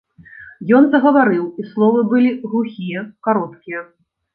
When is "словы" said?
1.75-2.01